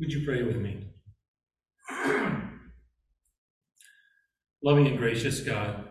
Would 0.00 0.12
you 0.14 0.24
pray 0.24 0.42
with 0.42 0.56
me? 0.56 0.86
Loving 4.64 4.86
and 4.86 4.96
gracious 4.96 5.40
God, 5.40 5.88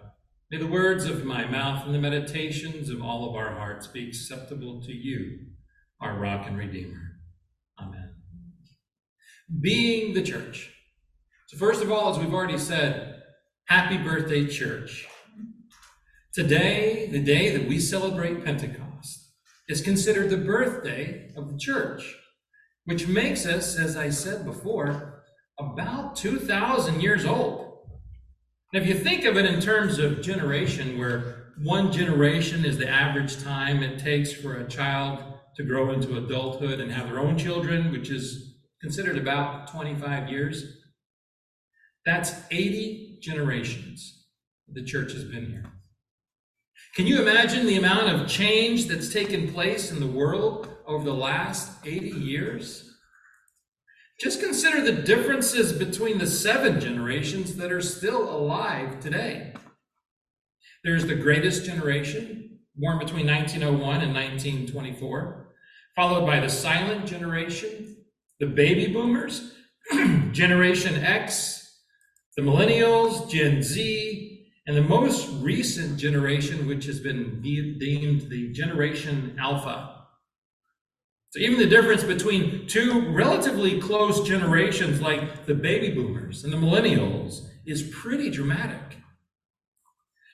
may 0.49 0.57
the 0.57 0.65
words 0.65 1.05
of 1.05 1.25
my 1.25 1.45
mouth 1.45 1.85
and 1.85 1.93
the 1.93 1.99
meditations 1.99 2.89
of 2.89 3.03
all 3.03 3.29
of 3.29 3.35
our 3.35 3.53
hearts 3.53 3.85
be 3.85 4.07
acceptable 4.07 4.81
to 4.81 4.91
you, 4.91 5.37
our 6.01 6.17
rock 6.17 6.47
and 6.47 6.57
redeemer. 6.57 7.19
Amen. 7.79 8.15
Being 9.61 10.15
the 10.15 10.23
church. 10.23 10.71
So, 11.47 11.57
first 11.57 11.83
of 11.83 11.91
all, 11.91 12.09
as 12.11 12.17
we've 12.17 12.33
already 12.33 12.57
said, 12.57 13.21
happy 13.65 13.97
birthday, 13.97 14.47
church. 14.47 15.07
Today, 16.33 17.09
the 17.11 17.21
day 17.21 17.55
that 17.55 17.67
we 17.67 17.79
celebrate 17.79 18.43
Pentecost, 18.43 19.33
is 19.67 19.81
considered 19.81 20.31
the 20.31 20.37
birthday 20.37 21.31
of 21.37 21.51
the 21.51 21.57
church, 21.59 22.15
which 22.89 23.07
makes 23.07 23.45
us, 23.45 23.77
as 23.77 23.95
I 23.95 24.09
said 24.09 24.43
before, 24.43 25.21
about 25.59 26.15
2,000 26.15 26.99
years 26.99 27.23
old. 27.23 27.87
And 28.73 28.81
if 28.81 28.89
you 28.89 28.95
think 28.95 29.25
of 29.25 29.37
it 29.37 29.45
in 29.45 29.61
terms 29.61 29.99
of 29.99 30.23
generation, 30.23 30.97
where 30.97 31.51
one 31.61 31.91
generation 31.91 32.65
is 32.65 32.79
the 32.79 32.89
average 32.89 33.43
time 33.43 33.83
it 33.83 33.99
takes 33.99 34.33
for 34.33 34.55
a 34.55 34.67
child 34.67 35.19
to 35.55 35.63
grow 35.63 35.91
into 35.91 36.17
adulthood 36.17 36.79
and 36.79 36.91
have 36.91 37.09
their 37.09 37.19
own 37.19 37.37
children, 37.37 37.91
which 37.91 38.09
is 38.09 38.55
considered 38.81 39.19
about 39.19 39.67
25 39.67 40.27
years, 40.27 40.79
that's 42.07 42.33
80 42.49 43.19
generations 43.21 44.25
the 44.67 44.83
church 44.83 45.11
has 45.13 45.25
been 45.25 45.45
here. 45.45 45.65
Can 46.95 47.05
you 47.05 47.21
imagine 47.21 47.67
the 47.67 47.77
amount 47.77 48.09
of 48.09 48.27
change 48.27 48.87
that's 48.87 49.13
taken 49.13 49.53
place 49.53 49.91
in 49.91 49.99
the 49.99 50.07
world 50.07 50.75
over 50.87 51.05
the 51.05 51.13
last 51.13 51.85
80 51.85 52.09
years? 52.09 52.88
Just 54.19 54.41
consider 54.41 54.81
the 54.81 55.01
differences 55.01 55.71
between 55.71 56.17
the 56.17 56.27
seven 56.27 56.81
generations 56.81 57.55
that 57.55 57.71
are 57.71 57.81
still 57.81 58.29
alive 58.29 58.99
today. 58.99 59.53
There's 60.83 61.05
the 61.05 61.15
greatest 61.15 61.63
generation, 61.63 62.59
born 62.75 62.99
between 62.99 63.27
1901 63.27 64.01
and 64.01 64.13
1924, 64.13 65.53
followed 65.95 66.25
by 66.25 66.41
the 66.41 66.49
silent 66.49 67.05
generation, 67.05 67.95
the 68.41 68.47
baby 68.47 68.91
boomers, 68.91 69.53
Generation 70.31 70.95
X, 70.95 71.79
the 72.35 72.41
millennials, 72.41 73.29
Gen 73.29 73.63
Z, 73.63 74.49
and 74.67 74.75
the 74.75 74.81
most 74.81 75.29
recent 75.41 75.97
generation, 75.97 76.67
which 76.67 76.85
has 76.85 76.99
been 76.99 77.41
deemed 77.41 78.29
the 78.29 78.51
Generation 78.51 79.37
Alpha. 79.39 79.98
So 81.31 81.39
even 81.39 81.59
the 81.59 81.67
difference 81.67 82.03
between 82.03 82.65
two 82.67 83.11
relatively 83.11 83.79
close 83.79 84.27
generations 84.27 84.99
like 84.99 85.45
the 85.45 85.53
baby 85.53 85.93
boomers 85.93 86.43
and 86.43 86.51
the 86.51 86.57
millennials 86.57 87.47
is 87.67 87.83
pretty 87.83 88.31
dramatic. 88.31 88.97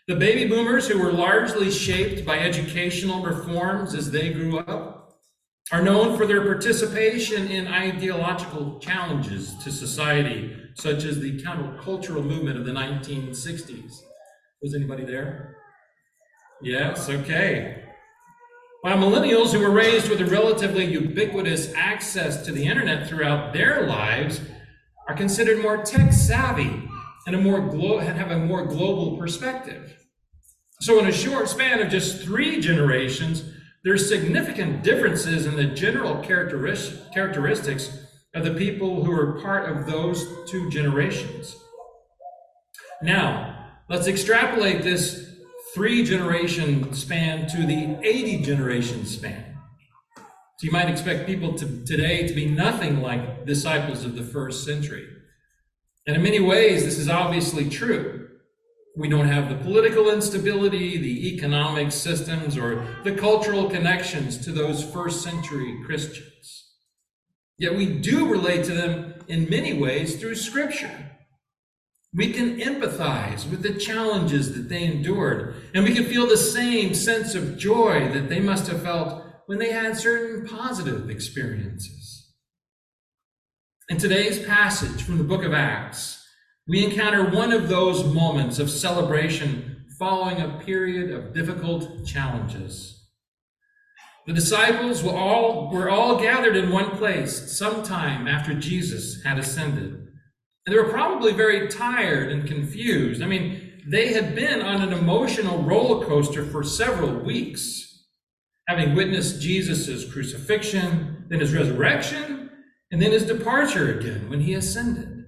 The 0.07 0.15
baby 0.15 0.47
boomers, 0.47 0.87
who 0.87 0.99
were 0.99 1.11
largely 1.11 1.69
shaped 1.71 2.25
by 2.25 2.39
educational 2.39 3.23
reforms 3.23 3.93
as 3.93 4.11
they 4.11 4.31
grew 4.31 4.59
up, 4.59 5.19
are 5.71 5.81
known 5.81 6.15
for 6.15 6.27
their 6.27 6.41
participation 6.41 7.47
in 7.47 7.67
ideological 7.67 8.79
challenges 8.79 9.55
to 9.63 9.71
society, 9.71 10.55
such 10.75 11.03
as 11.03 11.19
the 11.19 11.41
countercultural 11.41 12.23
movement 12.23 12.57
of 12.57 12.65
the 12.65 12.71
1960s. 12.71 14.01
Was 14.61 14.75
anybody 14.75 15.03
there? 15.03 15.57
Yes, 16.61 17.09
okay. 17.09 17.84
While 18.85 18.99
millennials 18.99 19.51
who 19.51 19.61
were 19.61 19.71
raised 19.71 20.11
with 20.11 20.21
a 20.21 20.25
relatively 20.25 20.85
ubiquitous 20.85 21.73
access 21.73 22.45
to 22.45 22.51
the 22.51 22.67
internet 22.67 23.07
throughout 23.07 23.51
their 23.51 23.87
lives 23.87 24.41
are 25.07 25.15
considered 25.15 25.59
more 25.59 25.83
tech 25.83 26.13
savvy 26.13 26.87
and 27.25 27.35
a 27.35 27.41
more 27.41 27.61
glo- 27.61 27.97
have 27.97 28.29
a 28.29 28.37
more 28.37 28.63
global 28.67 29.17
perspective. 29.17 29.97
So, 30.81 30.99
in 30.99 31.07
a 31.07 31.11
short 31.11 31.49
span 31.49 31.81
of 31.81 31.89
just 31.89 32.21
three 32.21 32.61
generations, 32.61 33.51
there's 33.83 34.07
significant 34.07 34.83
differences 34.83 35.47
in 35.47 35.55
the 35.55 35.65
general 35.65 36.17
characteristics 36.17 38.05
of 38.35 38.43
the 38.43 38.53
people 38.53 39.03
who 39.03 39.11
are 39.13 39.41
part 39.41 39.67
of 39.67 39.87
those 39.87 40.23
two 40.47 40.69
generations. 40.69 41.55
Now, 43.01 43.79
let's 43.89 44.05
extrapolate 44.05 44.83
this 44.83 45.34
three 45.75 46.05
generation 46.05 46.93
span 46.93 47.45
to 47.49 47.57
the 47.65 47.99
80 48.01 48.43
generation 48.43 49.05
span. 49.05 49.57
So 50.15 50.63
you 50.63 50.71
might 50.71 50.89
expect 50.89 51.27
people 51.27 51.53
to, 51.55 51.65
today 51.83 52.25
to 52.25 52.33
be 52.33 52.45
nothing 52.45 53.01
like 53.01 53.45
disciples 53.45 54.05
of 54.05 54.15
the 54.15 54.23
first 54.23 54.63
century. 54.63 55.05
And 56.07 56.15
in 56.15 56.23
many 56.23 56.39
ways, 56.39 56.85
this 56.85 56.97
is 56.97 57.09
obviously 57.09 57.69
true. 57.69 58.29
We 58.95 59.09
don't 59.09 59.27
have 59.27 59.49
the 59.49 59.55
political 59.55 60.09
instability, 60.09 60.97
the 60.97 61.33
economic 61.33 61.91
systems, 61.91 62.57
or 62.57 62.87
the 63.03 63.13
cultural 63.13 63.69
connections 63.69 64.37
to 64.45 64.53
those 64.53 64.81
first 64.81 65.23
century 65.23 65.77
Christians. 65.85 66.71
Yet 67.57 67.75
we 67.75 67.99
do 67.99 68.29
relate 68.29 68.63
to 68.65 68.73
them 68.73 69.15
in 69.27 69.49
many 69.49 69.73
ways 69.73 70.15
through 70.15 70.35
Scripture. 70.35 71.04
We 72.15 72.31
can 72.31 72.61
empathize 72.61 73.49
with 73.49 73.61
the 73.61 73.73
challenges 73.73 74.53
that 74.53 74.69
they 74.69 74.85
endured, 74.85 75.55
and 75.73 75.83
we 75.83 75.93
can 75.93 76.05
feel 76.05 76.27
the 76.27 76.37
same 76.37 76.93
sense 76.93 77.35
of 77.35 77.57
joy 77.57 78.07
that 78.13 78.29
they 78.29 78.39
must 78.39 78.67
have 78.67 78.83
felt 78.83 79.21
when 79.47 79.59
they 79.59 79.71
had 79.71 79.97
certain 79.97 80.47
positive 80.47 81.09
experiences. 81.09 82.33
In 83.89 83.97
today's 83.97 84.43
passage 84.45 85.03
from 85.03 85.17
the 85.17 85.25
book 85.25 85.43
of 85.43 85.53
Acts, 85.53 86.25
we 86.67 86.85
encounter 86.85 87.29
one 87.29 87.51
of 87.51 87.67
those 87.67 88.05
moments 88.05 88.59
of 88.59 88.69
celebration 88.69 89.85
following 89.99 90.39
a 90.39 90.59
period 90.65 91.11
of 91.11 91.33
difficult 91.33 92.05
challenges. 92.05 93.09
The 94.25 94.33
disciples 94.33 95.03
were 95.03 95.11
all, 95.11 95.69
were 95.69 95.89
all 95.89 96.19
gathered 96.19 96.55
in 96.55 96.71
one 96.71 96.91
place 96.91 97.57
sometime 97.57 98.27
after 98.27 98.53
Jesus 98.53 99.21
had 99.23 99.37
ascended. 99.37 100.04
And 100.65 100.75
they 100.75 100.79
were 100.79 100.89
probably 100.89 101.31
very 101.31 101.67
tired 101.67 102.31
and 102.31 102.47
confused. 102.47 103.21
I 103.21 103.27
mean, 103.27 103.81
they 103.87 104.13
had 104.13 104.35
been 104.35 104.61
on 104.61 104.81
an 104.81 104.93
emotional 104.93 105.61
roller 105.61 106.05
coaster 106.05 106.43
for 106.43 106.63
several 106.63 107.13
weeks, 107.23 108.05
having 108.67 108.95
witnessed 108.95 109.41
Jesus' 109.41 110.11
crucifixion, 110.11 111.25
then 111.29 111.39
his 111.39 111.53
resurrection, 111.53 112.49
and 112.91 113.01
then 113.01 113.11
his 113.11 113.25
departure 113.25 113.99
again 113.99 114.29
when 114.29 114.41
he 114.41 114.53
ascended. 114.55 115.25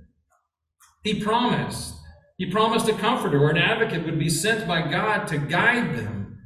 He 1.03 1.21
promised. 1.21 1.93
He 2.37 2.51
promised 2.51 2.87
a 2.89 2.93
comforter 2.93 3.41
or 3.41 3.51
an 3.51 3.57
advocate 3.57 4.05
would 4.05 4.19
be 4.19 4.29
sent 4.29 4.67
by 4.67 4.89
God 4.89 5.27
to 5.27 5.37
guide 5.37 5.95
them. 5.95 6.39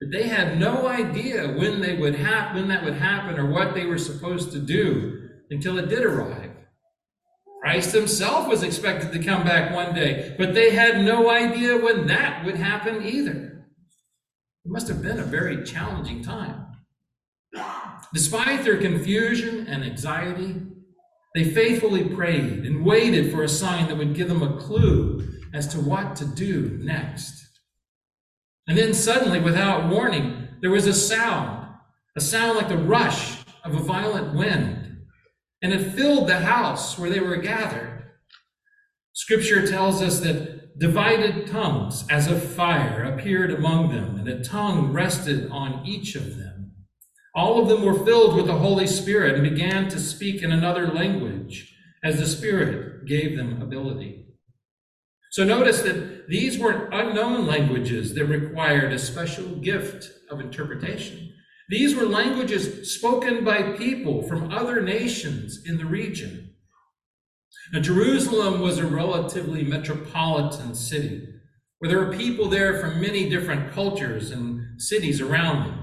But 0.00 0.10
they 0.10 0.28
had 0.28 0.58
no 0.58 0.86
idea 0.86 1.48
when 1.48 1.80
they 1.80 1.94
would 1.94 2.14
happen, 2.14 2.56
when 2.56 2.68
that 2.68 2.84
would 2.84 2.94
happen, 2.94 3.38
or 3.38 3.50
what 3.50 3.74
they 3.74 3.86
were 3.86 3.98
supposed 3.98 4.52
to 4.52 4.58
do 4.58 5.28
until 5.50 5.78
it 5.78 5.88
did 5.88 6.04
arrive. 6.04 6.53
Christ 7.64 7.92
himself 7.92 8.46
was 8.46 8.62
expected 8.62 9.10
to 9.12 9.24
come 9.24 9.42
back 9.42 9.74
one 9.74 9.94
day, 9.94 10.34
but 10.36 10.52
they 10.52 10.72
had 10.72 11.02
no 11.02 11.30
idea 11.30 11.78
when 11.78 12.06
that 12.08 12.44
would 12.44 12.56
happen 12.56 13.02
either. 13.02 13.64
It 14.66 14.70
must 14.70 14.86
have 14.88 15.00
been 15.00 15.18
a 15.18 15.24
very 15.24 15.64
challenging 15.64 16.22
time. 16.22 16.66
Despite 18.12 18.64
their 18.64 18.76
confusion 18.76 19.66
and 19.66 19.82
anxiety, 19.82 20.60
they 21.34 21.44
faithfully 21.44 22.04
prayed 22.04 22.66
and 22.66 22.84
waited 22.84 23.32
for 23.32 23.42
a 23.42 23.48
sign 23.48 23.88
that 23.88 23.96
would 23.96 24.14
give 24.14 24.28
them 24.28 24.42
a 24.42 24.58
clue 24.58 25.26
as 25.54 25.66
to 25.68 25.80
what 25.80 26.16
to 26.16 26.26
do 26.26 26.78
next. 26.82 27.46
And 28.68 28.76
then 28.76 28.92
suddenly, 28.92 29.40
without 29.40 29.88
warning, 29.88 30.48
there 30.60 30.70
was 30.70 30.86
a 30.86 30.92
sound, 30.92 31.66
a 32.14 32.20
sound 32.20 32.58
like 32.58 32.68
the 32.68 32.76
rush 32.76 33.38
of 33.64 33.74
a 33.74 33.82
violent 33.82 34.34
wind 34.34 34.83
and 35.64 35.72
it 35.72 35.92
filled 35.92 36.28
the 36.28 36.40
house 36.40 36.98
where 36.98 37.08
they 37.08 37.20
were 37.20 37.38
gathered. 37.38 38.04
Scripture 39.14 39.66
tells 39.66 40.02
us 40.02 40.20
that 40.20 40.78
divided 40.78 41.46
tongues 41.46 42.04
as 42.10 42.30
of 42.30 42.42
fire 42.42 43.02
appeared 43.02 43.50
among 43.50 43.88
them, 43.88 44.18
and 44.18 44.28
a 44.28 44.44
tongue 44.44 44.92
rested 44.92 45.50
on 45.50 45.82
each 45.86 46.16
of 46.16 46.36
them. 46.36 46.72
All 47.34 47.62
of 47.62 47.68
them 47.68 47.82
were 47.82 48.04
filled 48.04 48.36
with 48.36 48.46
the 48.46 48.58
Holy 48.58 48.86
Spirit 48.86 49.36
and 49.36 49.42
began 49.42 49.88
to 49.88 49.98
speak 49.98 50.42
in 50.42 50.52
another 50.52 50.88
language 50.88 51.74
as 52.04 52.18
the 52.18 52.26
Spirit 52.26 53.06
gave 53.06 53.34
them 53.34 53.62
ability. 53.62 54.26
So 55.30 55.44
notice 55.44 55.80
that 55.80 56.28
these 56.28 56.58
weren't 56.58 56.92
unknown 56.92 57.46
languages 57.46 58.14
that 58.14 58.26
required 58.26 58.92
a 58.92 58.98
special 58.98 59.46
gift 59.56 60.10
of 60.30 60.40
interpretation. 60.40 61.32
These 61.68 61.94
were 61.94 62.06
languages 62.06 62.94
spoken 62.94 63.44
by 63.44 63.72
people 63.72 64.22
from 64.22 64.52
other 64.52 64.82
nations 64.82 65.62
in 65.64 65.78
the 65.78 65.86
region. 65.86 66.54
Now, 67.72 67.80
Jerusalem 67.80 68.60
was 68.60 68.78
a 68.78 68.86
relatively 68.86 69.64
metropolitan 69.64 70.74
city 70.74 71.26
where 71.78 71.88
there 71.88 72.04
were 72.04 72.16
people 72.16 72.48
there 72.48 72.78
from 72.78 73.00
many 73.00 73.28
different 73.28 73.72
cultures 73.72 74.30
and 74.30 74.80
cities 74.80 75.20
around 75.20 75.66
them. 75.66 75.80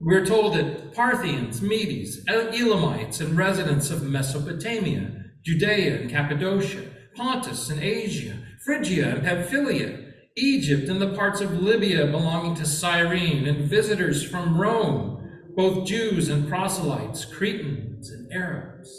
We're 0.00 0.24
told 0.24 0.54
that 0.54 0.94
Parthians, 0.94 1.60
Medes, 1.60 2.20
Elamites, 2.26 3.20
and 3.20 3.36
residents 3.36 3.90
of 3.90 4.02
Mesopotamia, 4.02 5.10
Judea 5.44 6.00
and 6.00 6.10
Cappadocia, 6.10 6.82
Pontus 7.14 7.68
and 7.68 7.82
Asia, 7.82 8.36
Phrygia 8.64 9.16
and 9.16 9.22
Pamphylia, 9.22 10.09
Egypt 10.36 10.88
and 10.88 11.00
the 11.00 11.14
parts 11.14 11.40
of 11.40 11.60
Libya 11.60 12.06
belonging 12.06 12.54
to 12.56 12.66
Cyrene, 12.66 13.46
and 13.46 13.68
visitors 13.68 14.22
from 14.22 14.60
Rome, 14.60 15.28
both 15.56 15.86
Jews 15.86 16.28
and 16.28 16.48
proselytes, 16.48 17.24
Cretans 17.24 18.10
and 18.10 18.32
Arabs. 18.32 18.90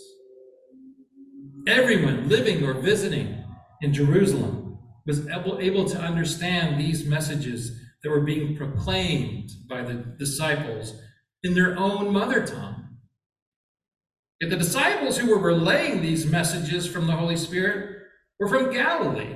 Everyone 1.67 2.27
living 2.27 2.63
or 2.63 2.73
visiting 2.73 3.43
in 3.81 3.93
Jerusalem 3.93 4.79
was 5.05 5.27
able, 5.27 5.59
able 5.59 5.85
to 5.85 5.99
understand 5.99 6.79
these 6.79 7.05
messages 7.05 7.79
that 8.03 8.09
were 8.09 8.21
being 8.21 8.57
proclaimed 8.57 9.49
by 9.69 9.81
the 9.81 9.93
disciples 10.19 10.93
in 11.43 11.53
their 11.53 11.77
own 11.77 12.11
mother 12.11 12.45
tongue. 12.45 12.97
Yet 14.39 14.49
the 14.49 14.57
disciples 14.57 15.17
who 15.17 15.29
were 15.29 15.39
relaying 15.39 16.01
these 16.01 16.25
messages 16.25 16.87
from 16.87 17.07
the 17.07 17.15
Holy 17.15 17.37
Spirit 17.37 18.01
were 18.39 18.47
from 18.47 18.73
Galilee, 18.73 19.35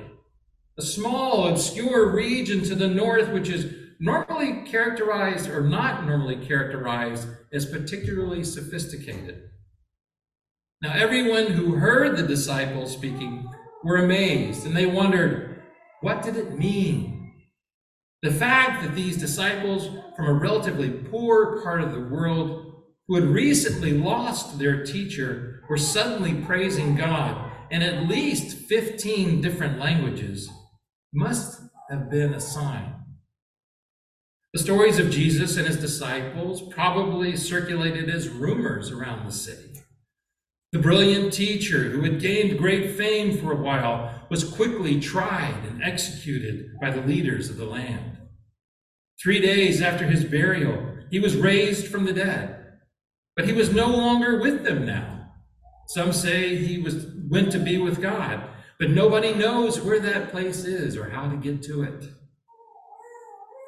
a 0.78 0.82
small, 0.82 1.48
obscure 1.48 2.10
region 2.10 2.62
to 2.62 2.74
the 2.74 2.88
north, 2.88 3.30
which 3.30 3.48
is 3.48 3.72
normally 3.98 4.62
characterized 4.66 5.48
or 5.48 5.62
not 5.62 6.04
normally 6.04 6.36
characterized 6.36 7.28
as 7.52 7.64
particularly 7.64 8.44
sophisticated. 8.44 9.48
Now, 10.82 10.92
everyone 10.92 11.46
who 11.46 11.76
heard 11.76 12.16
the 12.16 12.26
disciples 12.26 12.92
speaking 12.92 13.50
were 13.82 13.96
amazed 13.96 14.66
and 14.66 14.76
they 14.76 14.84
wondered, 14.84 15.62
what 16.02 16.22
did 16.22 16.36
it 16.36 16.58
mean? 16.58 17.32
The 18.20 18.30
fact 18.30 18.82
that 18.82 18.94
these 18.94 19.16
disciples 19.16 19.88
from 20.14 20.26
a 20.26 20.34
relatively 20.34 20.90
poor 20.90 21.62
part 21.62 21.80
of 21.80 21.92
the 21.92 22.00
world 22.00 22.82
who 23.08 23.14
had 23.14 23.24
recently 23.24 23.92
lost 23.92 24.58
their 24.58 24.84
teacher 24.84 25.62
were 25.70 25.78
suddenly 25.78 26.34
praising 26.34 26.96
God 26.96 27.50
in 27.70 27.82
at 27.82 28.08
least 28.08 28.58
15 28.58 29.40
different 29.40 29.78
languages 29.78 30.50
must 31.16 31.62
have 31.90 32.10
been 32.10 32.34
a 32.34 32.40
sign. 32.40 32.94
The 34.52 34.58
stories 34.58 34.98
of 34.98 35.10
Jesus 35.10 35.56
and 35.56 35.66
his 35.66 35.78
disciples 35.78 36.62
probably 36.72 37.36
circulated 37.36 38.10
as 38.10 38.28
rumors 38.28 38.90
around 38.90 39.26
the 39.26 39.32
city. 39.32 39.80
The 40.72 40.78
brilliant 40.78 41.32
teacher 41.32 41.84
who 41.84 42.02
had 42.02 42.20
gained 42.20 42.58
great 42.58 42.96
fame 42.96 43.38
for 43.38 43.52
a 43.52 43.62
while 43.62 44.26
was 44.28 44.44
quickly 44.44 45.00
tried 45.00 45.64
and 45.66 45.82
executed 45.82 46.78
by 46.80 46.90
the 46.90 47.00
leaders 47.00 47.48
of 47.48 47.56
the 47.56 47.64
land. 47.64 48.18
Three 49.22 49.40
days 49.40 49.80
after 49.80 50.04
his 50.04 50.24
burial, 50.24 50.96
he 51.10 51.18
was 51.18 51.34
raised 51.34 51.86
from 51.86 52.04
the 52.04 52.12
dead, 52.12 52.78
but 53.34 53.46
he 53.46 53.54
was 53.54 53.72
no 53.72 53.88
longer 53.88 54.38
with 54.38 54.64
them 54.64 54.84
now. 54.84 55.30
Some 55.88 56.12
say 56.12 56.56
he 56.56 56.78
was 56.78 57.06
went 57.28 57.52
to 57.52 57.58
be 57.58 57.78
with 57.78 58.02
God, 58.02 58.50
but 58.78 58.90
nobody 58.90 59.34
knows 59.34 59.80
where 59.80 60.00
that 60.00 60.30
place 60.30 60.64
is 60.64 60.96
or 60.96 61.10
how 61.10 61.28
to 61.28 61.36
get 61.36 61.62
to 61.64 61.82
it. 61.82 62.08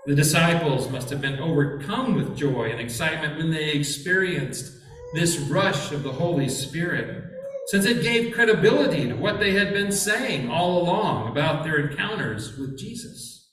The 0.07 0.15
disciples 0.15 0.91
must 0.91 1.11
have 1.11 1.21
been 1.21 1.39
overcome 1.39 2.15
with 2.15 2.37
joy 2.37 2.71
and 2.71 2.81
excitement 2.81 3.37
when 3.37 3.51
they 3.51 3.71
experienced 3.73 4.73
this 5.15 5.39
rush 5.39 5.93
of 5.93 6.03
the 6.03 6.13
Holy 6.13 6.49
Spirit, 6.49 7.25
since 7.67 7.85
it 7.85 8.03
gave 8.03 8.35
credibility 8.35 9.09
to 9.09 9.15
what 9.15 9.39
they 9.39 9.53
had 9.53 9.73
been 9.73 9.93
saying 9.93 10.51
all 10.51 10.83
along 10.83 11.31
about 11.31 11.65
their 11.65 11.89
encounters 11.89 12.57
with 12.57 12.79
Jesus. 12.79 13.51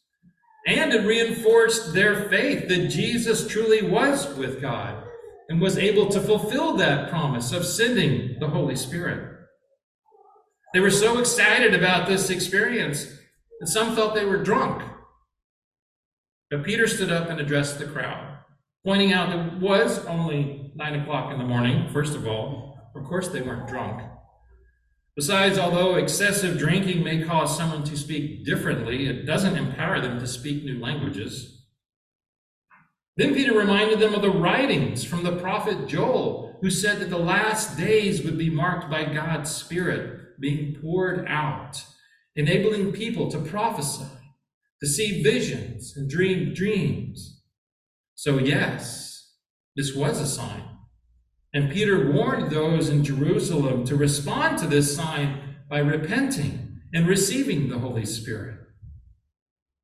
And 0.67 0.93
it 0.93 1.05
reinforced 1.05 1.93
their 1.93 2.27
faith 2.29 2.67
that 2.69 2.87
Jesus 2.87 3.47
truly 3.47 3.87
was 3.87 4.33
with 4.35 4.61
God 4.61 5.03
and 5.49 5.61
was 5.61 5.77
able 5.77 6.07
to 6.09 6.19
fulfill 6.19 6.75
that 6.77 7.09
promise 7.09 7.51
of 7.51 7.65
sending 7.65 8.39
the 8.39 8.47
Holy 8.47 8.75
Spirit. 8.75 9.34
They 10.75 10.81
were 10.81 10.91
so 10.91 11.19
excited 11.19 11.73
about 11.73 12.05
this 12.05 12.29
experience 12.29 13.07
that 13.61 13.67
some 13.67 13.95
felt 13.95 14.13
they 14.13 14.25
were 14.25 14.43
drunk. 14.43 14.83
But 16.51 16.65
Peter 16.65 16.85
stood 16.85 17.13
up 17.13 17.29
and 17.29 17.39
addressed 17.39 17.79
the 17.79 17.85
crowd, 17.85 18.39
pointing 18.83 19.13
out 19.13 19.29
that 19.29 19.53
it 19.53 19.61
was 19.61 20.05
only 20.05 20.73
nine 20.75 20.99
o'clock 20.99 21.31
in 21.31 21.37
the 21.37 21.45
morning, 21.45 21.87
first 21.93 22.13
of 22.13 22.27
all. 22.27 22.77
Of 22.93 23.05
course, 23.05 23.29
they 23.29 23.41
weren't 23.41 23.69
drunk. 23.69 24.01
Besides, 25.15 25.57
although 25.57 25.95
excessive 25.95 26.57
drinking 26.57 27.05
may 27.05 27.23
cause 27.23 27.55
someone 27.55 27.85
to 27.85 27.95
speak 27.95 28.43
differently, 28.43 29.07
it 29.07 29.25
doesn't 29.25 29.55
empower 29.55 30.01
them 30.01 30.19
to 30.19 30.27
speak 30.27 30.65
new 30.65 30.81
languages. 30.81 31.63
Then 33.15 33.33
Peter 33.33 33.57
reminded 33.57 34.01
them 34.01 34.13
of 34.13 34.21
the 34.21 34.29
writings 34.29 35.05
from 35.05 35.23
the 35.23 35.37
prophet 35.37 35.87
Joel, 35.87 36.57
who 36.59 36.69
said 36.69 36.99
that 36.99 37.09
the 37.09 37.17
last 37.17 37.77
days 37.77 38.23
would 38.23 38.37
be 38.37 38.49
marked 38.49 38.91
by 38.91 39.05
God's 39.05 39.49
Spirit 39.49 40.23
being 40.39 40.75
poured 40.81 41.25
out, 41.27 41.83
enabling 42.35 42.91
people 42.91 43.29
to 43.31 43.39
prophesy, 43.39 44.05
to 44.81 44.87
see 44.87 45.23
visions 45.23 45.93
and 45.95 46.09
dream 46.09 46.53
dreams. 46.53 47.41
So, 48.15 48.37
yes, 48.37 49.33
this 49.75 49.93
was 49.95 50.19
a 50.19 50.27
sign. 50.27 50.63
And 51.53 51.71
Peter 51.71 52.11
warned 52.11 52.51
those 52.51 52.89
in 52.89 53.03
Jerusalem 53.03 53.85
to 53.85 53.95
respond 53.95 54.57
to 54.59 54.67
this 54.67 54.95
sign 54.95 55.57
by 55.69 55.79
repenting 55.79 56.79
and 56.93 57.07
receiving 57.07 57.69
the 57.69 57.79
Holy 57.79 58.05
Spirit. 58.05 58.59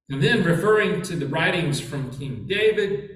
And 0.10 0.22
then, 0.22 0.44
referring 0.44 1.02
to 1.04 1.16
the 1.16 1.28
writings 1.28 1.80
from 1.80 2.12
King 2.12 2.46
David, 2.48 3.10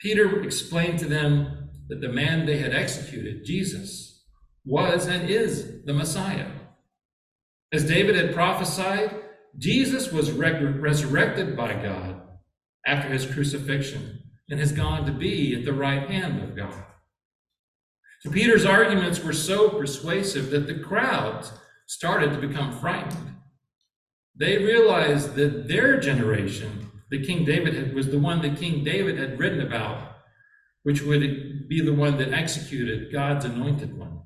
Peter 0.00 0.42
explained 0.42 0.98
to 0.98 1.06
them 1.06 1.70
that 1.88 2.00
the 2.00 2.08
man 2.08 2.46
they 2.46 2.58
had 2.58 2.74
executed, 2.74 3.44
Jesus, 3.44 4.24
was 4.64 5.06
and 5.06 5.30
is 5.30 5.84
the 5.84 5.94
Messiah. 5.94 6.50
As 7.76 7.84
David 7.84 8.16
had 8.16 8.32
prophesied, 8.32 9.14
Jesus 9.58 10.10
was 10.10 10.32
resurrected 10.32 11.54
by 11.54 11.74
God 11.74 12.22
after 12.86 13.10
his 13.10 13.26
crucifixion 13.26 14.18
and 14.48 14.58
has 14.58 14.72
gone 14.72 15.04
to 15.04 15.12
be 15.12 15.54
at 15.54 15.66
the 15.66 15.74
right 15.74 16.08
hand 16.08 16.42
of 16.42 16.56
God. 16.56 16.86
So 18.22 18.30
Peter's 18.30 18.64
arguments 18.64 19.22
were 19.22 19.34
so 19.34 19.68
persuasive 19.68 20.48
that 20.52 20.66
the 20.66 20.78
crowds 20.78 21.52
started 21.86 22.32
to 22.32 22.48
become 22.48 22.72
frightened. 22.72 23.34
They 24.34 24.56
realized 24.56 25.34
that 25.34 25.68
their 25.68 26.00
generation, 26.00 26.90
the 27.10 27.22
King 27.26 27.44
David 27.44 27.74
had, 27.74 27.94
was 27.94 28.08
the 28.08 28.18
one 28.18 28.40
that 28.40 28.56
King 28.56 28.84
David 28.84 29.18
had 29.18 29.38
written 29.38 29.60
about, 29.60 30.16
which 30.82 31.02
would 31.02 31.68
be 31.68 31.82
the 31.82 31.92
one 31.92 32.16
that 32.16 32.32
executed 32.32 33.12
God's 33.12 33.44
anointed 33.44 33.98
one. 33.98 34.22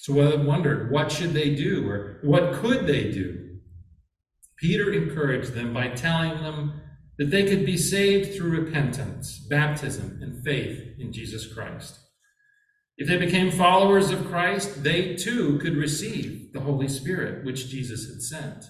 So 0.00 0.18
I 0.18 0.34
wondered, 0.34 0.90
what 0.90 1.12
should 1.12 1.34
they 1.34 1.54
do 1.54 1.86
or 1.86 2.20
what 2.22 2.54
could 2.54 2.86
they 2.86 3.12
do? 3.12 3.58
Peter 4.56 4.90
encouraged 4.94 5.52
them 5.52 5.74
by 5.74 5.88
telling 5.88 6.42
them 6.42 6.80
that 7.18 7.30
they 7.30 7.44
could 7.44 7.66
be 7.66 7.76
saved 7.76 8.34
through 8.34 8.62
repentance, 8.62 9.38
baptism, 9.50 10.20
and 10.22 10.42
faith 10.42 10.94
in 10.98 11.12
Jesus 11.12 11.52
Christ. 11.52 11.98
If 12.96 13.08
they 13.08 13.18
became 13.18 13.50
followers 13.50 14.10
of 14.10 14.26
Christ, 14.26 14.82
they 14.82 15.16
too 15.16 15.58
could 15.58 15.76
receive 15.76 16.54
the 16.54 16.60
Holy 16.60 16.88
Spirit, 16.88 17.44
which 17.44 17.68
Jesus 17.68 18.06
had 18.08 18.22
sent. 18.22 18.64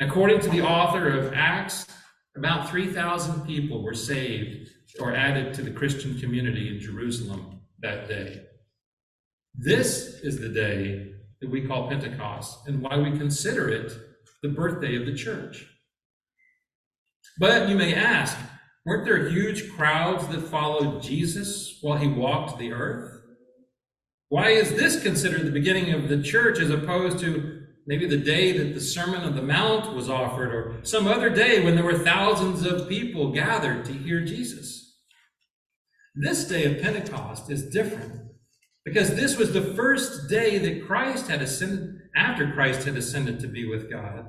According 0.00 0.40
to 0.40 0.48
the 0.48 0.62
author 0.62 1.06
of 1.06 1.34
Acts, 1.34 1.86
about 2.34 2.70
3,000 2.70 3.44
people 3.44 3.82
were 3.82 3.92
saved 3.92 4.70
or 5.00 5.14
added 5.14 5.52
to 5.52 5.62
the 5.62 5.70
Christian 5.70 6.18
community 6.18 6.74
in 6.74 6.80
Jerusalem 6.80 7.60
that 7.80 8.08
day. 8.08 8.47
This 9.60 10.20
is 10.22 10.38
the 10.38 10.48
day 10.48 11.14
that 11.40 11.50
we 11.50 11.66
call 11.66 11.88
Pentecost 11.88 12.68
and 12.68 12.80
why 12.80 12.96
we 12.96 13.18
consider 13.18 13.68
it 13.68 13.90
the 14.40 14.50
birthday 14.50 14.94
of 14.94 15.04
the 15.04 15.14
church. 15.14 15.66
But 17.40 17.68
you 17.68 17.74
may 17.74 17.92
ask, 17.92 18.38
weren't 18.86 19.04
there 19.04 19.28
huge 19.28 19.68
crowds 19.72 20.28
that 20.28 20.42
followed 20.42 21.02
Jesus 21.02 21.78
while 21.80 21.98
he 21.98 22.06
walked 22.06 22.60
the 22.60 22.72
earth? 22.72 23.20
Why 24.28 24.50
is 24.50 24.76
this 24.76 25.02
considered 25.02 25.44
the 25.44 25.50
beginning 25.50 25.92
of 25.92 26.08
the 26.08 26.22
church 26.22 26.60
as 26.60 26.70
opposed 26.70 27.18
to 27.20 27.66
maybe 27.88 28.06
the 28.06 28.16
day 28.16 28.56
that 28.56 28.74
the 28.74 28.80
Sermon 28.80 29.22
on 29.22 29.34
the 29.34 29.42
Mount 29.42 29.92
was 29.92 30.08
offered 30.08 30.54
or 30.54 30.76
some 30.84 31.08
other 31.08 31.30
day 31.30 31.64
when 31.64 31.74
there 31.74 31.84
were 31.84 31.98
thousands 31.98 32.64
of 32.64 32.88
people 32.88 33.32
gathered 33.32 33.84
to 33.86 33.92
hear 33.92 34.24
Jesus? 34.24 35.00
This 36.14 36.46
day 36.46 36.64
of 36.64 36.80
Pentecost 36.80 37.50
is 37.50 37.68
different 37.70 38.27
because 38.88 39.14
this 39.14 39.36
was 39.36 39.52
the 39.52 39.74
first 39.74 40.30
day 40.30 40.56
that 40.56 40.86
Christ 40.86 41.28
had 41.28 41.42
ascended, 41.42 42.00
after 42.16 42.50
Christ 42.50 42.84
had 42.84 42.96
ascended 42.96 43.38
to 43.40 43.46
be 43.46 43.68
with 43.68 43.90
God, 43.90 44.28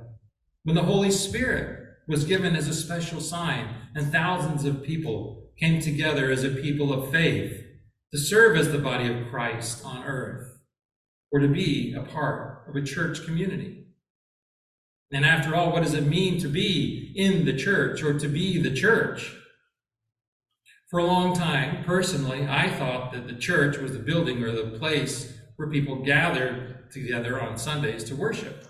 when 0.64 0.76
the 0.76 0.84
Holy 0.84 1.12
Spirit 1.12 1.80
was 2.10 2.26
given 2.26 2.58
as 2.58 2.68
a 2.68 2.74
special 2.74 3.22
sign, 3.22 3.74
and 3.96 4.12
thousands 4.12 4.66
of 4.66 4.84
people 4.84 5.50
came 5.58 5.80
together 5.80 6.30
as 6.30 6.44
a 6.44 6.50
people 6.50 6.92
of 6.92 7.10
faith 7.10 7.64
to 8.12 8.20
serve 8.20 8.58
as 8.58 8.70
the 8.70 8.80
body 8.80 9.08
of 9.08 9.30
Christ 9.30 9.86
on 9.86 10.04
earth, 10.04 10.60
or 11.32 11.40
to 11.40 11.48
be 11.48 11.94
a 11.94 12.04
part 12.04 12.66
of 12.68 12.76
a 12.76 12.82
church 12.82 13.24
community. 13.24 13.86
And 15.10 15.26
after 15.26 15.56
all, 15.56 15.72
what 15.72 15.84
does 15.84 15.94
it 15.94 16.06
mean 16.06 16.38
to 16.42 16.50
be 16.50 17.14
in 17.16 17.46
the 17.46 17.56
church 17.56 18.04
or 18.04 18.20
to 18.20 18.28
be 18.28 18.62
the 18.62 18.76
church? 18.76 19.34
For 20.90 21.00
a 21.00 21.06
long 21.06 21.36
time, 21.36 21.84
personally, 21.84 22.48
I 22.50 22.68
thought 22.68 23.12
that 23.14 23.28
the 23.28 23.36
church 23.36 23.78
was 23.78 23.92
the 23.92 24.00
building 24.00 24.42
or 24.42 24.52
the 24.52 24.76
place 24.80 25.38
where 25.56 25.70
people 25.70 26.04
gathered 26.04 26.92
together 26.92 27.40
on 27.40 27.60
Sundays 27.60 28.04
to 28.06 28.16
worship. 28.16 28.66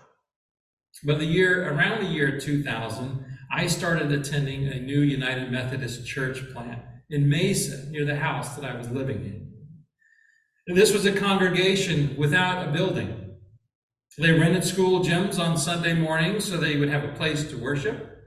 But 1.06 1.20
the 1.20 1.26
year 1.26 1.72
around 1.72 2.04
the 2.04 2.12
year 2.12 2.38
2000, 2.38 3.26
I 3.54 3.68
started 3.68 4.12
attending 4.12 4.68
a 4.68 4.82
new 4.82 5.00
United 5.00 5.50
Methodist 5.50 6.06
church 6.06 6.44
plant 6.52 6.82
in 7.10 7.30
Mesa 7.30 7.90
near 7.90 8.04
the 8.04 8.18
house 8.18 8.58
that 8.58 8.70
I 8.70 8.76
was 8.76 8.92
living 8.92 9.24
in. 9.24 9.52
And 10.68 10.78
this 10.78 10.92
was 10.92 11.06
a 11.06 11.14
congregation 11.14 12.18
without 12.18 12.68
a 12.68 12.72
building. 12.72 13.38
They 14.18 14.34
rented 14.34 14.66
school 14.66 15.06
gyms 15.06 15.40
on 15.40 15.58
Sunday 15.58 15.94
mornings 15.94 16.44
so 16.44 16.58
they 16.58 16.76
would 16.76 16.90
have 16.90 17.06
a 17.06 17.14
place 17.14 17.50
to 17.50 17.58
worship. 17.58 18.18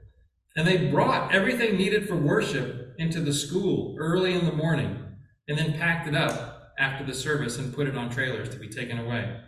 And 0.55 0.67
they 0.67 0.87
brought 0.87 1.31
everything 1.31 1.77
needed 1.77 2.07
for 2.07 2.15
worship 2.15 2.82
into 2.97 3.19
the 3.19 3.33
school 3.33 3.95
early 3.99 4.33
in 4.33 4.45
the 4.45 4.51
morning 4.51 5.03
and 5.47 5.57
then 5.57 5.73
packed 5.73 6.07
it 6.07 6.15
up 6.15 6.73
after 6.79 7.05
the 7.05 7.13
service 7.13 7.57
and 7.57 7.73
put 7.73 7.87
it 7.87 7.97
on 7.97 8.09
trailers 8.09 8.49
to 8.49 8.57
be 8.57 8.69
taken 8.69 8.97
away. 8.97 9.39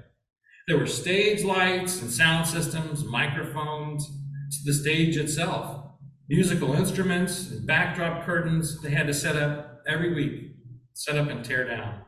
There 0.68 0.78
were 0.78 0.88
stage 0.88 1.44
lights 1.44 2.02
and 2.02 2.12
sound 2.12 2.48
systems, 2.48 3.04
microphones, 3.04 4.10
the 4.64 4.74
stage 4.74 5.18
itself, 5.18 5.92
musical 6.28 6.74
instruments, 6.74 7.52
and 7.52 7.68
backdrop 7.68 8.26
curtains 8.26 8.82
they 8.82 8.90
had 8.90 9.08
to 9.08 9.14
set 9.14 9.36
up 9.36 9.82
every 9.88 10.14
week, 10.14 10.56
set 10.94 11.18
up 11.18 11.30
and 11.30 11.46
tear 11.46 11.68
down. 11.68 12.02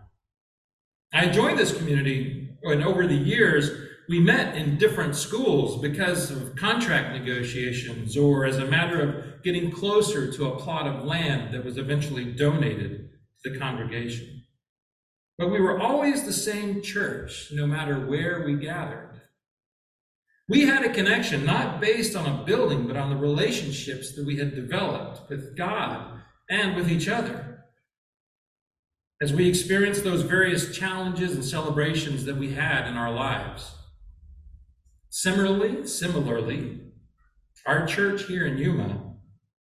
I 1.14 1.28
joined 1.28 1.58
this 1.58 1.76
community, 1.78 2.50
and 2.64 2.84
over 2.84 3.08
the 3.08 3.16
years, 3.16 3.72
we 4.10 4.20
met 4.20 4.56
in 4.56 4.78
different 4.78 5.16
schools 5.16 5.82
because 5.82 6.32
of 6.32 6.56
contract 6.56 7.18
negotiations 7.20 8.16
or 8.18 8.46
as 8.46 8.58
a 8.58 8.66
matter 8.66 9.02
of 9.02 9.26
getting 9.44 9.72
closer 9.72 10.32
to 10.32 10.48
a 10.48 10.58
plot 10.58 10.88
of 10.88 11.06
land 11.06 11.54
that 11.54 11.66
was 11.66 11.78
eventually 11.78 12.26
donated 12.26 13.10
to 13.44 13.50
the 13.50 13.60
congregation. 13.60 14.44
But 15.38 15.52
we 15.52 15.60
were 15.60 15.80
always 15.80 16.24
the 16.24 16.34
same 16.34 16.82
church, 16.82 17.50
no 17.52 17.68
matter 17.68 18.00
where 18.00 18.44
we 18.46 18.56
gathered. 18.56 19.22
We 20.50 20.62
had 20.62 20.86
a 20.86 20.94
connection 20.94 21.46
not 21.46 21.82
based 21.82 22.16
on 22.16 22.26
a 22.26 22.44
building, 22.46 22.88
but 22.88 22.98
on 22.98 23.10
the 23.10 23.18
relationships 23.18 24.16
that 24.16 24.26
we 24.26 24.38
had 24.38 24.56
developed 24.56 25.30
with 25.30 25.58
God 25.58 26.22
and 26.50 26.76
with 26.76 26.90
each 26.90 27.08
other. 27.08 27.66
As 29.22 29.34
we 29.34 29.50
experienced 29.50 30.04
those 30.04 30.22
various 30.22 30.76
challenges 30.76 31.34
and 31.34 31.44
celebrations 31.44 32.26
that 32.26 32.38
we 32.38 32.54
had 32.54 32.88
in 32.88 32.96
our 32.96 33.12
lives. 33.12 33.74
Similarly, 35.10 35.86
similarly, 35.88 36.82
our 37.66 37.86
church 37.86 38.26
here 38.26 38.46
in 38.46 38.58
Yuma 38.58 39.07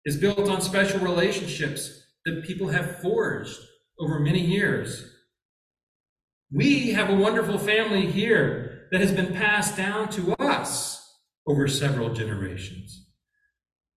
is 0.07 0.15
built 0.15 0.47
on 0.47 0.61
special 0.61 1.01
relationships 1.01 2.05
that 2.23 2.45
people 2.45 2.69
have 2.69 3.01
forged 3.01 3.59
over 3.99 4.19
many 4.19 4.39
years. 4.39 5.05
We 6.49 6.91
have 6.91 7.09
a 7.09 7.15
wonderful 7.15 7.57
family 7.57 8.05
here 8.05 8.87
that 8.89 9.01
has 9.01 9.11
been 9.11 9.33
passed 9.33 9.75
down 9.75 10.07
to 10.11 10.33
us 10.39 11.05
over 11.45 11.67
several 11.67 12.13
generations. 12.13 13.05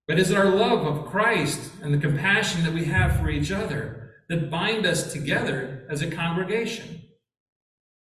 But 0.05 0.19
is 0.19 0.31
it 0.31 0.37
our 0.37 0.49
love 0.49 0.85
of 0.85 1.09
Christ 1.09 1.71
and 1.81 1.93
the 1.93 1.97
compassion 1.97 2.65
that 2.65 2.73
we 2.73 2.83
have 2.85 3.17
for 3.17 3.29
each 3.29 3.49
other 3.49 4.11
that 4.27 4.51
bind 4.51 4.85
us 4.85 5.13
together 5.13 5.87
as 5.89 6.01
a 6.01 6.11
congregation? 6.11 7.03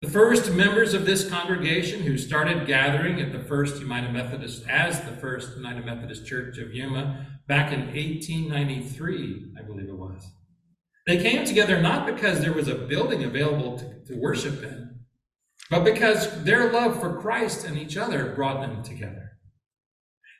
The 0.02 0.10
first 0.10 0.52
members 0.52 0.92
of 0.92 1.06
this 1.06 1.26
congregation 1.30 2.02
who 2.02 2.18
started 2.18 2.66
gathering 2.66 3.22
at 3.22 3.32
the 3.32 3.38
First 3.38 3.80
United 3.80 4.12
Methodist, 4.12 4.68
as 4.68 5.00
the 5.00 5.16
First 5.16 5.56
United 5.56 5.86
Methodist 5.86 6.26
Church 6.26 6.58
of 6.58 6.74
Yuma, 6.74 7.35
back 7.46 7.72
in 7.72 7.80
1893, 7.86 9.52
I 9.58 9.62
believe 9.62 9.88
it 9.88 9.96
was. 9.96 10.26
They 11.06 11.22
came 11.22 11.44
together 11.44 11.80
not 11.80 12.06
because 12.06 12.40
there 12.40 12.52
was 12.52 12.68
a 12.68 12.74
building 12.74 13.24
available 13.24 13.78
to, 13.78 14.04
to 14.06 14.20
worship 14.20 14.62
in, 14.62 15.00
but 15.70 15.84
because 15.84 16.42
their 16.44 16.72
love 16.72 17.00
for 17.00 17.20
Christ 17.20 17.64
and 17.64 17.78
each 17.78 17.96
other 17.96 18.32
brought 18.34 18.60
them 18.60 18.82
together. 18.82 19.32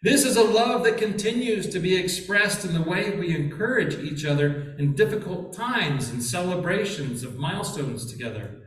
This 0.02 0.24
is 0.24 0.36
a 0.36 0.42
love 0.42 0.84
that 0.84 0.98
continues 0.98 1.68
to 1.68 1.78
be 1.78 1.96
expressed 1.96 2.64
in 2.64 2.74
the 2.74 2.82
way 2.82 3.16
we 3.16 3.34
encourage 3.34 3.94
each 3.94 4.24
other 4.24 4.74
in 4.78 4.94
difficult 4.94 5.52
times 5.52 6.10
and 6.10 6.22
celebrations 6.22 7.22
of 7.22 7.38
milestones 7.38 8.10
together 8.10 8.62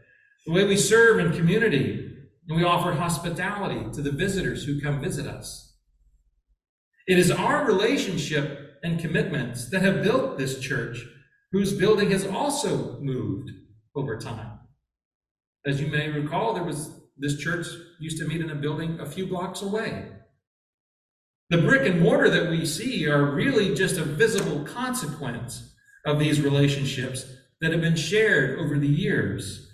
the 0.49 0.55
way 0.55 0.65
we 0.65 0.77
serve 0.77 1.19
in 1.19 1.31
community, 1.31 2.11
and 2.47 2.57
we 2.57 2.63
offer 2.63 2.93
hospitality 2.93 3.91
to 3.93 4.01
the 4.01 4.11
visitors 4.11 4.63
who 4.63 4.81
come 4.81 4.99
visit 4.99 5.27
us. 5.27 5.68
It 7.09 7.17
is 7.17 7.31
our 7.31 7.65
relationship 7.65 8.77
and 8.83 8.99
commitments 8.99 9.71
that 9.71 9.81
have 9.81 10.03
built 10.03 10.37
this 10.37 10.59
church, 10.59 11.03
whose 11.51 11.73
building 11.73 12.11
has 12.11 12.27
also 12.27 12.99
moved 12.99 13.49
over 13.95 14.15
time. 14.15 14.59
As 15.65 15.81
you 15.81 15.87
may 15.87 16.09
recall, 16.09 16.53
there 16.53 16.63
was 16.63 17.01
this 17.17 17.39
church 17.39 17.65
used 17.99 18.19
to 18.19 18.27
meet 18.27 18.41
in 18.41 18.51
a 18.51 18.55
building 18.55 18.99
a 18.99 19.07
few 19.07 19.25
blocks 19.25 19.63
away. 19.63 20.11
The 21.49 21.57
brick 21.57 21.89
and 21.89 21.99
mortar 21.99 22.29
that 22.29 22.51
we 22.51 22.63
see 22.63 23.09
are 23.09 23.33
really 23.33 23.73
just 23.73 23.97
a 23.97 24.03
visible 24.03 24.63
consequence 24.63 25.73
of 26.05 26.19
these 26.19 26.39
relationships 26.39 27.25
that 27.59 27.71
have 27.71 27.81
been 27.81 27.95
shared 27.95 28.59
over 28.59 28.77
the 28.77 28.87
years 28.87 29.65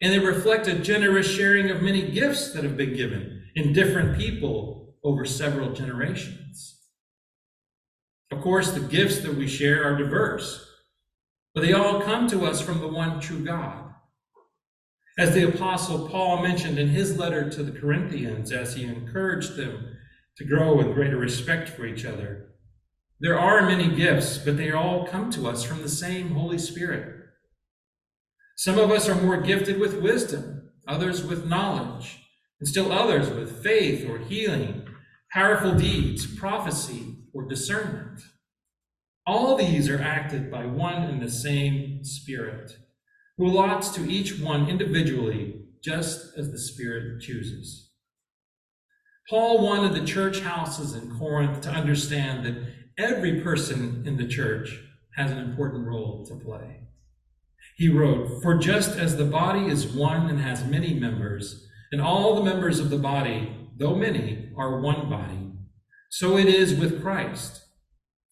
and 0.00 0.10
they 0.10 0.18
reflect 0.18 0.66
a 0.68 0.78
generous 0.78 1.28
sharing 1.28 1.70
of 1.70 1.82
many 1.82 2.10
gifts 2.10 2.54
that 2.54 2.64
have 2.64 2.78
been 2.78 2.96
given 2.96 3.42
in 3.56 3.74
different 3.74 4.16
people 4.16 4.94
over 5.04 5.26
several 5.26 5.72
generations. 5.72 6.77
Of 8.38 8.44
course, 8.44 8.70
the 8.70 8.78
gifts 8.78 9.18
that 9.22 9.34
we 9.34 9.48
share 9.48 9.82
are 9.82 9.96
diverse, 9.96 10.64
but 11.56 11.62
they 11.62 11.72
all 11.72 12.00
come 12.00 12.28
to 12.28 12.44
us 12.44 12.60
from 12.60 12.78
the 12.78 12.86
one 12.86 13.18
true 13.18 13.44
God. 13.44 13.92
As 15.18 15.34
the 15.34 15.48
Apostle 15.48 16.08
Paul 16.08 16.44
mentioned 16.44 16.78
in 16.78 16.90
his 16.90 17.18
letter 17.18 17.50
to 17.50 17.64
the 17.64 17.76
Corinthians, 17.76 18.52
as 18.52 18.76
he 18.76 18.84
encouraged 18.84 19.56
them 19.56 19.96
to 20.36 20.44
grow 20.44 20.78
in 20.78 20.92
greater 20.92 21.16
respect 21.16 21.68
for 21.68 21.84
each 21.84 22.04
other, 22.04 22.50
there 23.18 23.36
are 23.36 23.66
many 23.66 23.92
gifts, 23.92 24.38
but 24.38 24.56
they 24.56 24.70
all 24.70 25.04
come 25.04 25.32
to 25.32 25.48
us 25.48 25.64
from 25.64 25.82
the 25.82 25.88
same 25.88 26.28
Holy 26.28 26.58
Spirit. 26.58 27.16
Some 28.54 28.78
of 28.78 28.92
us 28.92 29.08
are 29.08 29.20
more 29.20 29.40
gifted 29.40 29.80
with 29.80 30.00
wisdom, 30.00 30.70
others 30.86 31.24
with 31.24 31.48
knowledge, 31.48 32.20
and 32.60 32.68
still 32.68 32.92
others 32.92 33.30
with 33.30 33.64
faith 33.64 34.08
or 34.08 34.18
healing, 34.18 34.86
powerful 35.32 35.74
deeds, 35.74 36.24
prophecy, 36.24 37.17
or 37.38 37.46
discernment. 37.46 38.20
All 39.24 39.56
these 39.56 39.88
are 39.88 40.02
acted 40.02 40.50
by 40.50 40.66
one 40.66 41.04
and 41.04 41.22
the 41.22 41.30
same 41.30 42.02
Spirit, 42.02 42.72
who 43.36 43.44
allots 43.44 43.94
to 43.94 44.10
each 44.10 44.40
one 44.40 44.68
individually 44.68 45.60
just 45.84 46.36
as 46.36 46.50
the 46.50 46.58
Spirit 46.58 47.20
chooses. 47.20 47.92
Paul 49.30 49.62
wanted 49.62 49.94
the 49.94 50.06
church 50.06 50.40
houses 50.40 50.94
in 50.94 51.16
Corinth 51.16 51.60
to 51.60 51.70
understand 51.70 52.44
that 52.44 52.56
every 52.98 53.40
person 53.40 54.02
in 54.04 54.16
the 54.16 54.26
church 54.26 54.76
has 55.14 55.30
an 55.30 55.38
important 55.38 55.86
role 55.86 56.26
to 56.26 56.34
play. 56.34 56.80
He 57.76 57.88
wrote, 57.88 58.42
For 58.42 58.56
just 58.56 58.98
as 58.98 59.16
the 59.16 59.24
body 59.24 59.66
is 59.66 59.86
one 59.86 60.28
and 60.28 60.40
has 60.40 60.64
many 60.64 60.94
members, 60.94 61.68
and 61.92 62.00
all 62.00 62.34
the 62.34 62.50
members 62.50 62.80
of 62.80 62.90
the 62.90 62.98
body, 62.98 63.68
though 63.76 63.94
many, 63.94 64.50
are 64.56 64.80
one 64.80 65.08
body, 65.08 65.47
so 66.08 66.36
it 66.36 66.46
is 66.46 66.74
with 66.74 67.02
Christ. 67.02 67.62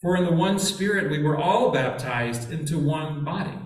For 0.03 0.17
in 0.17 0.25
the 0.25 0.33
one 0.33 0.59
Spirit 0.59 1.11
we 1.11 1.23
were 1.23 1.37
all 1.37 1.71
baptized 1.71 2.53
into 2.53 2.79
one 2.79 3.25
body, 3.25 3.59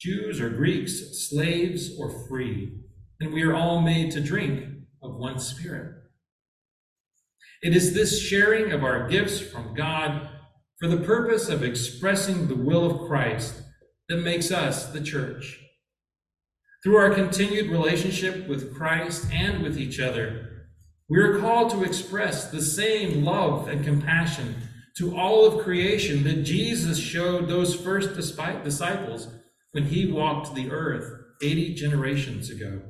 Jews 0.00 0.40
or 0.40 0.50
Greeks, 0.50 1.28
slaves 1.28 1.90
or 1.98 2.26
free, 2.28 2.80
and 3.20 3.32
we 3.32 3.42
are 3.42 3.54
all 3.54 3.80
made 3.80 4.10
to 4.12 4.20
drink 4.20 4.64
of 5.02 5.16
one 5.16 5.38
Spirit. 5.38 5.94
It 7.62 7.76
is 7.76 7.92
this 7.92 8.20
sharing 8.20 8.72
of 8.72 8.82
our 8.82 9.08
gifts 9.08 9.40
from 9.40 9.74
God 9.74 10.28
for 10.78 10.88
the 10.88 10.96
purpose 10.96 11.48
of 11.48 11.62
expressing 11.62 12.48
the 12.48 12.56
will 12.56 12.90
of 12.90 13.06
Christ 13.06 13.62
that 14.08 14.22
makes 14.22 14.50
us 14.50 14.86
the 14.86 15.00
church. 15.02 15.60
Through 16.82 16.96
our 16.96 17.14
continued 17.14 17.70
relationship 17.70 18.48
with 18.48 18.74
Christ 18.74 19.26
and 19.30 19.62
with 19.62 19.78
each 19.78 20.00
other, 20.00 20.49
we 21.10 21.18
are 21.18 21.40
called 21.40 21.70
to 21.72 21.82
express 21.82 22.50
the 22.50 22.62
same 22.62 23.24
love 23.24 23.66
and 23.66 23.84
compassion 23.84 24.54
to 24.96 25.16
all 25.16 25.44
of 25.44 25.64
creation 25.64 26.22
that 26.22 26.44
Jesus 26.44 26.98
showed 26.98 27.48
those 27.48 27.74
first 27.74 28.14
disciples 28.14 29.26
when 29.72 29.84
he 29.84 30.10
walked 30.10 30.54
the 30.54 30.70
earth 30.70 31.20
80 31.42 31.74
generations 31.74 32.48
ago. 32.48 32.82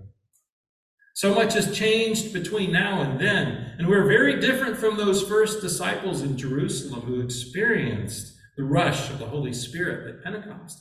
So 1.14 1.34
much 1.34 1.54
has 1.54 1.76
changed 1.76 2.32
between 2.32 2.72
now 2.72 3.00
and 3.00 3.18
then, 3.18 3.74
and 3.78 3.88
we're 3.88 4.06
very 4.06 4.38
different 4.38 4.76
from 4.76 4.96
those 4.96 5.26
first 5.26 5.62
disciples 5.62 6.22
in 6.22 6.36
Jerusalem 6.36 7.02
who 7.02 7.20
experienced 7.20 8.34
the 8.56 8.64
rush 8.64 9.08
of 9.10 9.18
the 9.18 9.26
Holy 9.26 9.52
Spirit 9.54 10.08
at 10.08 10.22
Pentecost. 10.22 10.78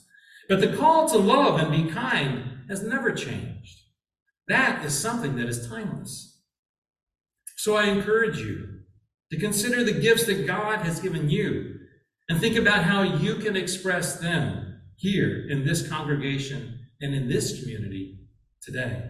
But 0.50 0.60
the 0.60 0.76
call 0.76 1.08
to 1.10 1.18
love 1.18 1.60
and 1.60 1.72
be 1.72 1.92
kind 1.92 2.66
has 2.70 2.84
never 2.84 3.12
changed. 3.12 3.80
That 4.48 4.84
is 4.84 4.98
something 4.98 5.36
that 5.38 5.48
is 5.48 5.68
timeless. 5.70 6.29
So 7.60 7.76
I 7.76 7.88
encourage 7.88 8.40
you 8.40 8.70
to 9.32 9.38
consider 9.38 9.84
the 9.84 10.00
gifts 10.00 10.26
that 10.28 10.48
God 10.48 10.80
has 10.86 11.02
given 11.02 11.30
you 11.30 11.76
and 12.30 12.40
think 12.40 12.56
about 12.56 12.86
how 12.86 13.02
you 13.02 13.36
can 13.36 13.58
express 13.58 14.16
them 14.16 14.80
here 14.96 15.46
in 15.50 15.66
this 15.66 15.86
congregation 15.86 16.80
and 17.02 17.14
in 17.14 17.28
this 17.28 17.60
community 17.60 18.20
today. 18.62 19.10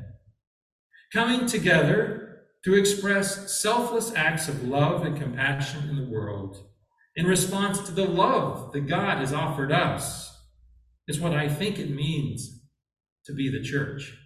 Coming 1.13 1.45
together 1.45 2.39
to 2.65 2.73
express 2.73 3.61
selfless 3.61 4.11
acts 4.15 4.47
of 4.47 4.67
love 4.67 5.05
and 5.05 5.15
compassion 5.15 5.87
in 5.87 5.95
the 5.95 6.09
world 6.11 6.57
in 7.15 7.27
response 7.27 7.79
to 7.81 7.91
the 7.91 8.07
love 8.07 8.73
that 8.73 8.87
God 8.87 9.19
has 9.19 9.31
offered 9.31 9.71
us 9.71 10.35
is 11.07 11.19
what 11.19 11.33
I 11.33 11.49
think 11.49 11.77
it 11.77 11.91
means 11.91 12.63
to 13.27 13.31
be 13.35 13.47
the 13.51 13.61
church. 13.61 14.17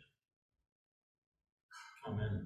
Amen. 2.07 2.42